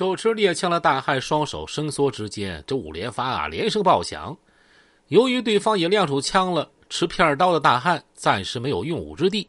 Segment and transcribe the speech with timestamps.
[0.00, 4.34] 手持猎枪的大汉双手伸缩之间，这五连发啊连声爆响。
[5.08, 9.46] 由于对方也亮出枪了，持片刀的大汉暂时没有用武之地。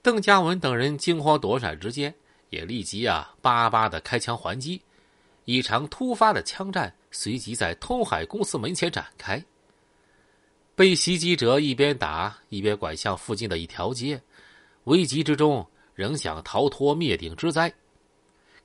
[0.00, 2.14] 邓嘉文等人惊慌躲闪之间，
[2.48, 4.80] 也立即啊巴巴的开枪还击。
[5.44, 9.44] 一场突发的枪战随即在通海公司门前展开。
[10.74, 14.18] 被袭击者一边打一边拐向附近的一条街，
[14.84, 17.70] 危急之中仍想逃脱灭顶之灾。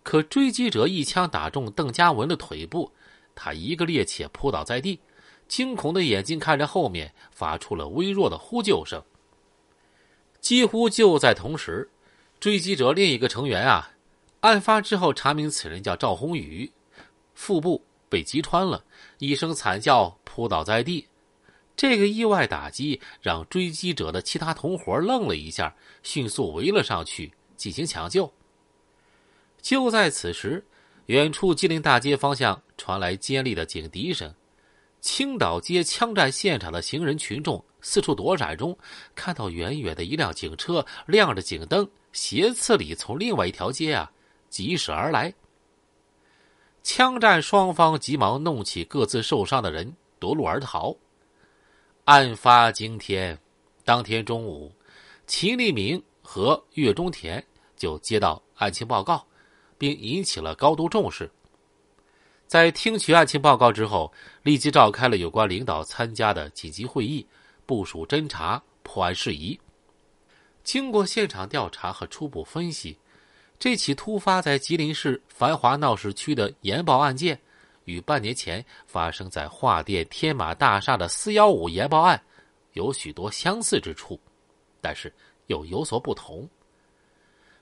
[0.02, 2.92] 可追击者一枪打中邓家文的腿部，
[3.36, 5.00] 他一个趔趄扑倒在地，
[5.47, 9.04] 惊恐的眼睛看着后面，发出了微弱的呼救声。
[10.39, 11.89] 几乎就在同时，
[12.39, 13.91] 追击者另一个成员啊，
[14.39, 16.71] 案发之后查明此人叫赵宏宇，
[17.33, 18.83] 腹部被击穿了，
[19.18, 21.07] 一声惨叫扑倒在地。
[21.75, 28.32] 这个意外打击让追击者的其他同伙愣了一下，迅速围了上去进行抢救。
[29.61, 30.65] 就在此时，
[31.07, 34.33] 远处吉林大街方向传来尖利的警笛声。
[35.01, 38.77] 青岛街枪战现场的行人群众四处躲闪中，
[39.16, 44.11] 看到远远的一辆警车亮着警灯，斜刺里从另外一条街啊
[44.49, 45.33] 疾驶而来。
[46.83, 50.95] 枪战双方急忙弄起各自受伤的人夺路而逃。
[52.05, 53.39] 案发惊天，
[53.85, 54.71] 当天中午，
[55.27, 57.45] 秦立明和岳中田
[57.77, 59.25] 就接到案情报告。
[59.80, 61.27] 并引起了高度重视。
[62.45, 64.11] 在听取案情报告之后，
[64.44, 67.25] 立即召开了有关领导参加的紧急会议，
[67.66, 69.59] 部署侦查破案事宜。
[70.63, 72.97] 经过现场调查和初步分析，
[73.57, 77.39] 这起突发在吉林市繁华闹市区的严爆案件，
[77.85, 82.22] 与半年前发生在华电天马大厦的“四幺五”严爆案
[82.73, 84.19] 有许多相似之处，
[84.81, 85.11] 但是
[85.47, 86.47] 又有所不同。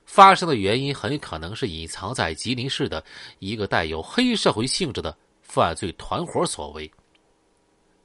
[0.08, 3.04] 发生的原因很可能是隐藏在吉林市的
[3.40, 6.90] 一个带有黑社会性质的犯罪团伙所为。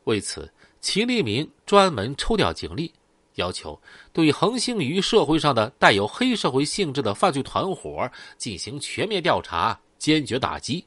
[0.04, 2.94] 为此，秦立明专门抽调警力，
[3.36, 3.81] 要求
[4.12, 10.86] 对横行于社会上的带有黑社会性质的犯罪团伙进行全面调查，坚决打击。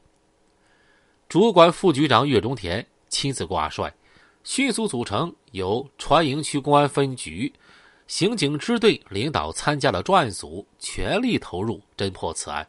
[1.27, 3.91] 主管副局长岳中田亲自挂帅，
[4.43, 7.51] 迅速组成由船营区公安分局。
[8.07, 12.65] 刑警支队领导参加了专案组，全力投入侦破此案。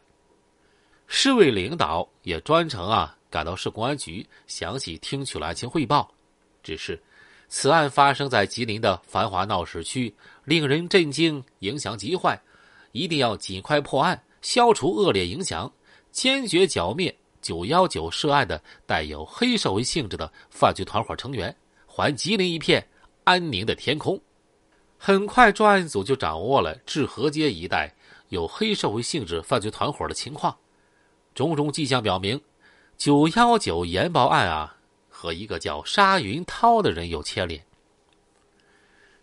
[1.07, 6.13] 市委领导也专程啊赶到市公安局，详细听取了案情汇报。
[6.61, 7.01] 只是，
[7.47, 10.13] 此案发生在吉林的繁华闹市区，
[10.43, 12.39] 令人震惊，影响极坏，
[12.91, 15.71] 一定要尽快破案，消除恶劣影响，
[16.11, 21.55] 坚决剿灭“九幺九”涉案的带有黑社会性质的犯罪团伙成员，
[21.87, 22.85] 还吉林一片
[23.23, 24.21] 安宁的天空。
[25.01, 27.95] 很快，专案组就掌握了志和街一带
[28.27, 30.57] 有黑社会性质犯罪团伙的情况。
[31.33, 32.41] 种种迹象表明，
[32.97, 34.75] 九幺九严爆案啊，
[35.09, 37.63] 和一个叫沙云涛的人有牵连。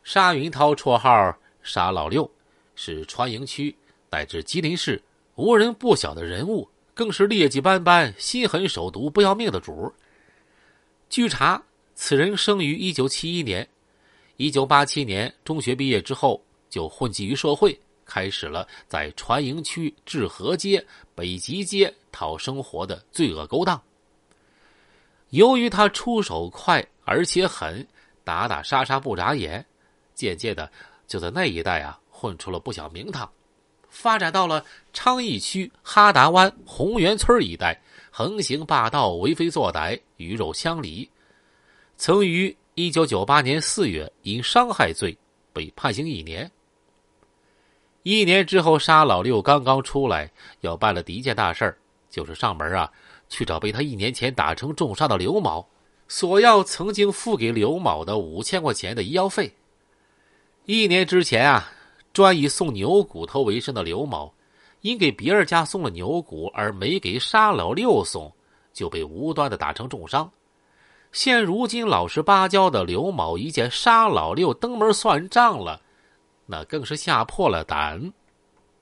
[0.03, 2.31] 沙云涛绰号“沙老六”，
[2.75, 3.76] 是川营区
[4.10, 5.03] 乃至吉林市
[5.34, 9.92] 无人不晓的人物，更是劣迹斑斑、心狠手毒、不要命的主
[11.10, 13.69] 据查，此人生于一九七一年。
[14.36, 23.80] 一九八七年中学毕业之后，就混迹于社会，开始了在船营区志和街、北极街讨生活的罪恶勾当。
[25.30, 27.86] 由于他出手快而且狠，
[28.24, 29.64] 打打杀杀不眨眼，
[30.14, 30.70] 渐渐的
[31.06, 33.30] 就在那一带啊混出了不小名堂，
[33.88, 37.80] 发展到了昌邑区哈达湾红园村一带，
[38.10, 41.10] 横行霸道、为非作歹、鱼肉乡里，
[41.97, 42.54] 曾于。
[42.78, 45.16] 一九九八年四月，因伤害罪
[45.50, 46.50] 被判刑一年。
[48.03, 51.78] 一年之后，沙老六刚刚出来，要办了第一件大事儿，
[52.10, 52.92] 就是上门啊，
[53.31, 55.66] 去找被他一年前打成重伤的刘某，
[56.06, 59.50] 索要曾经付给刘某的五千块钱的医药费。
[60.66, 61.72] 一年之前啊，
[62.12, 64.31] 专以送牛骨头为生的刘某，
[64.82, 68.31] 因给别人家送了牛骨而没给沙老六送，
[68.74, 70.30] 就被无端的打成重伤。
[71.16, 75.80] 现如今老实巴交的刘某一见沙老六登门算账了，
[76.45, 78.13] 那更是吓破了胆。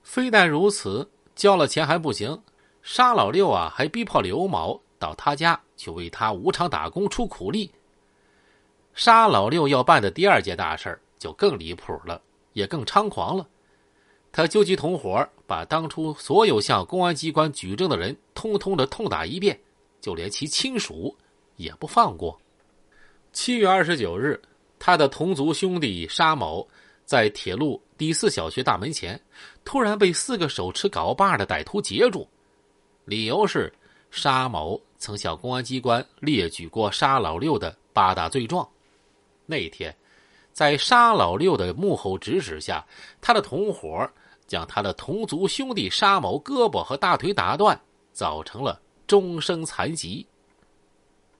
[0.03, 2.37] 非但如此，交了钱还不行，
[2.83, 7.71] 沙老六啊还逼迫刘某到他家去为他无偿打工出苦力。
[8.93, 12.21] 沙老六要办的第二件大事就更离谱了，
[12.51, 13.47] 也更猖狂了。
[14.33, 19.57] 他纠集同伙，把当初所有向公安机关举证的人通通的痛打一遍，
[20.01, 21.15] 就连其亲属。
[21.55, 22.39] 也不放过。
[23.31, 24.41] 七月二十九日，
[24.79, 26.67] 他的同族兄弟沙某
[27.05, 29.19] 在铁路第四小学大门前，
[29.63, 32.27] 突然被四个手持镐把的歹徒截住，
[33.03, 33.71] 理由是
[34.09, 38.67] 沙某曾向公安机关列举过沙老六的八大罪状。
[39.45, 39.95] 那天，
[40.53, 42.85] 在沙老六的幕后指使下，
[43.19, 44.09] 他的同伙
[44.47, 47.79] 将他的同族兄弟沙某胳膊和大腿打断，
[48.13, 50.25] 造成了终生残疾。